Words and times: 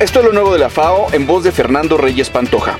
Esto 0.00 0.18
es 0.18 0.24
lo 0.24 0.32
nuevo 0.32 0.52
de 0.52 0.58
la 0.58 0.70
FAO 0.70 1.06
en 1.12 1.24
voz 1.24 1.44
de 1.44 1.52
Fernando 1.52 1.96
Reyes 1.96 2.28
Pantoja. 2.28 2.78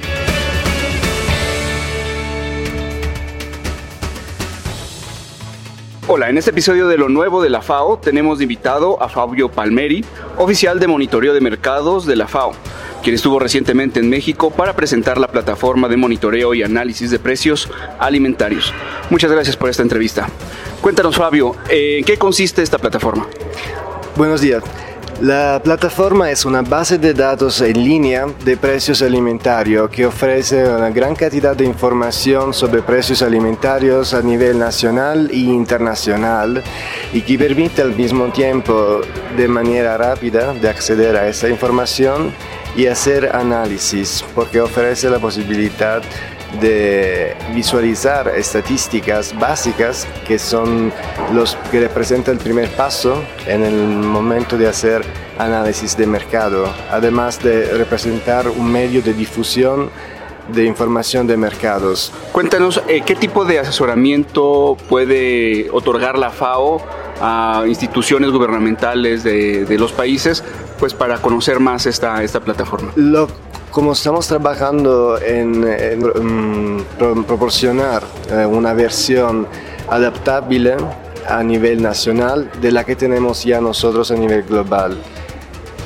Hola, 6.09 6.29
en 6.29 6.39
este 6.39 6.51
episodio 6.51 6.89
de 6.89 6.99
lo 6.99 7.09
nuevo 7.09 7.41
de 7.41 7.51
la 7.51 7.63
FAO 7.63 7.99
tenemos 7.99 8.43
invitado 8.43 9.01
a 9.01 9.09
Fabio 9.09 9.49
Palmeri, 9.49 10.05
oficial 10.39 10.81
de 10.81 10.89
monitoreo 10.89 11.33
de 11.33 11.41
mercados 11.41 12.05
de 12.05 12.17
la 12.17 12.27
FAO, 12.27 12.51
quien 13.05 13.15
estuvo 13.15 13.39
recientemente 13.39 14.01
en 14.01 14.11
México 14.11 14.51
para 14.51 14.75
presentar 14.75 15.17
la 15.17 15.29
plataforma 15.29 15.89
de 15.89 15.97
monitoreo 15.97 16.53
y 16.53 16.65
análisis 16.65 17.13
de 17.13 17.21
precios 17.21 17.71
alimentarios. 18.01 18.75
Muchas 19.09 19.31
gracias 19.31 19.57
por 19.57 19.71
esta 19.71 19.83
entrevista. 19.83 20.29
Cuéntanos, 20.83 21.17
Fabio, 21.17 21.55
¿en 21.71 22.05
qué 22.05 22.19
consiste 22.19 22.61
esta 22.61 22.79
plataforma? 22.79 23.29
Buenos 24.17 24.41
días. 24.41 24.65
La 25.21 25.61
plataforma 25.63 26.31
es 26.31 26.45
una 26.45 26.63
base 26.63 26.99
de 26.99 27.15
datos 27.15 27.61
en 27.61 27.85
línea 27.85 28.27
de 28.45 28.57
precios 28.57 29.01
alimentarios 29.01 29.89
que 29.89 30.05
ofrece 30.07 30.69
una 30.69 30.91
gran 30.91 31.15
cantidad 31.15 31.57
de 31.57 31.65
información 31.65 32.53
sobre 32.53 32.83
precios 32.83 33.23
alimentarios 33.23 34.13
a 34.13 34.21
nivel 34.21 34.59
nacional 34.59 35.31
e 35.33 35.37
internacional 35.37 36.63
y 37.13 37.23
que 37.23 37.39
permite 37.39 37.81
al 37.81 37.95
mismo 37.95 38.27
tiempo 38.33 39.01
de 39.37 39.47
manera 39.47 39.97
rápida 39.97 40.53
de 40.53 40.69
acceder 40.69 41.17
a 41.17 41.29
esa 41.29 41.49
información 41.49 42.35
y 42.77 42.87
hacer 42.87 43.37
análisis 43.37 44.25
porque 44.35 44.61
ofrece 44.61 45.09
la 45.09 45.21
posibilidad 45.21 46.03
de 46.61 47.35
visualizar 47.55 48.29
estadísticas 48.29 49.37
básicas 49.39 50.07
que 50.27 50.39
son 50.39 50.93
los 51.33 51.57
que 51.71 51.81
representan 51.81 52.35
el 52.35 52.41
primer 52.41 52.69
paso 52.71 53.23
en 53.47 53.65
el 53.65 53.75
momento 53.75 54.57
de 54.57 54.69
hacer 54.69 55.03
análisis 55.39 55.97
de 55.97 56.07
mercado, 56.07 56.73
además 56.91 57.43
de 57.43 57.73
representar 57.75 58.49
un 58.49 58.71
medio 58.71 59.03
de 59.03 59.15
difusión 59.15 59.91
de 60.49 60.65
información 60.65 61.27
de 61.27 61.37
mercados. 61.37 62.13
Cuéntanos, 62.33 62.83
eh, 62.89 63.03
¿qué 63.05 63.15
tipo 63.15 63.45
de 63.45 63.61
asesoramiento 63.61 64.77
puede 64.89 65.71
otorgar 65.71 66.19
la 66.19 66.31
FAO 66.31 66.83
a 67.21 67.65
instituciones 67.67 68.31
gubernamentales 68.31 69.25
de, 69.25 69.77
los 69.79 69.93
países 69.93 70.45
pues 70.79 70.93
para 70.93 71.19
conocer 71.19 71.61
más 71.61 71.87
esta, 71.87 72.23
esta 72.23 72.41
plataforma? 72.41 72.93
Como 73.75 73.91
estamos 73.91 74.29
trabajando 74.29 75.19
en, 75.21 75.63
mm, 75.63 76.85
proporcionar 77.27 78.05
eh, 78.31 78.47
una 78.47 78.73
versión 78.73 79.49
adaptable 79.91 80.77
a 81.27 81.43
nivel 81.43 81.83
nacional 81.83 82.49
de 82.61 82.71
la 82.71 82.85
que 82.85 82.95
tenemos 82.95 83.43
ya 83.43 83.61
nosotros 83.61 84.13
a 84.13 84.15
nivel 84.15 84.45
global. 84.45 84.97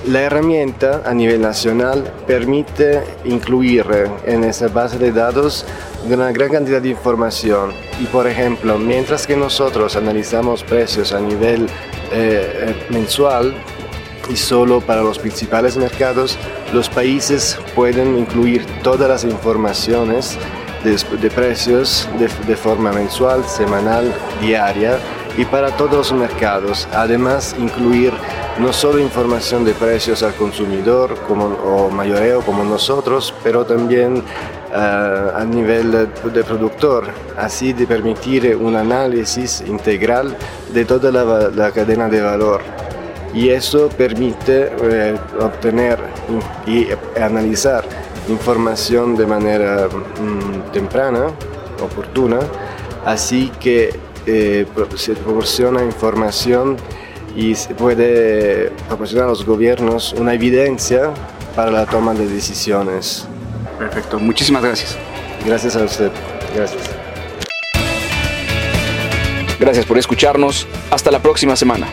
La 0.06 0.20
herramienta 0.20 1.00
a 1.06 1.14
nivel 1.14 1.40
nacional 1.40 2.04
permite 2.26 3.04
incluir 3.24 3.86
en 4.26 4.44
esa 4.44 4.68
base 4.68 4.98
de 4.98 5.10
datos 5.10 5.64
una 6.06 6.30
gran 6.30 6.50
cantidad 6.50 6.82
de 6.82 6.90
información 6.90 7.72
y 7.98 8.04
por 8.04 8.26
ejemplo, 8.26 8.78
mientras 8.78 9.26
que 9.26 9.34
nosotros 9.34 9.96
analizamos 9.96 10.62
precios 10.62 11.14
a 11.14 11.20
nivel 11.20 11.66
eh, 12.12 12.86
mensual, 12.90 13.54
y 14.28 14.36
solo 14.36 14.80
para 14.80 15.02
los 15.02 15.18
principales 15.18 15.76
mercados, 15.76 16.36
los 16.72 16.88
países 16.88 17.58
pueden 17.74 18.18
incluir 18.18 18.64
todas 18.82 19.08
las 19.08 19.24
informaciones 19.24 20.38
de, 20.84 21.30
precios 21.30 22.08
de, 22.18 22.56
forma 22.56 22.92
mensual, 22.92 23.44
semanal, 23.44 24.12
diaria 24.40 24.98
y 25.36 25.44
para 25.44 25.70
todos 25.76 26.10
los 26.10 26.12
mercados. 26.12 26.88
Además, 26.92 27.54
incluir 27.58 28.12
no 28.58 28.72
solo 28.72 28.98
información 28.98 29.64
de 29.64 29.72
precios 29.72 30.22
al 30.22 30.34
consumidor 30.34 31.16
como, 31.26 31.46
o 31.46 31.90
mayoreo 31.90 32.42
como 32.42 32.64
nosotros, 32.64 33.34
pero 33.42 33.64
también 33.64 34.22
eh, 34.72 35.30
a 35.34 35.44
nivel 35.44 35.92
de, 35.92 36.44
productor, 36.44 37.08
así 37.36 37.72
de 37.72 37.86
permitir 37.86 38.56
un 38.56 38.76
análisis 38.76 39.62
integral 39.66 40.36
de 40.72 40.84
toda 40.84 41.10
la 41.10 41.70
cadena 41.72 42.08
de 42.08 42.20
valor 42.20 42.87
y 43.34 43.50
eso 43.50 43.88
permite 43.88 44.70
eh, 44.82 45.16
obtener 45.40 45.98
y 46.66 46.86
analizar 47.20 47.84
información 48.28 49.16
de 49.16 49.26
manera 49.26 49.88
mm, 49.88 50.72
temprana, 50.72 51.26
oportuna, 51.82 52.40
así 53.04 53.50
que 53.60 53.94
eh, 54.26 54.66
se 54.96 55.14
proporciona 55.14 55.82
información 55.84 56.76
y 57.36 57.54
se 57.54 57.74
puede 57.74 58.70
proporcionar 58.88 59.26
a 59.26 59.28
los 59.28 59.44
gobiernos 59.44 60.12
una 60.12 60.34
evidencia 60.34 61.10
para 61.54 61.70
la 61.70 61.86
toma 61.86 62.14
de 62.14 62.26
decisiones. 62.26 63.26
Perfecto, 63.78 64.18
muchísimas 64.18 64.62
gracias. 64.62 64.96
Gracias 65.44 65.76
a 65.76 65.84
usted. 65.84 66.10
Gracias. 66.54 66.82
Gracias 69.58 69.86
por 69.86 69.98
escucharnos. 69.98 70.66
Hasta 70.90 71.10
la 71.10 71.20
próxima 71.20 71.56
semana. 71.56 71.88